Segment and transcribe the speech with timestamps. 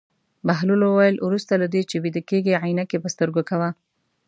[0.47, 3.69] بهلول وویل: وروسته له دې چې ویده کېږې عینکې په سترګو کوه.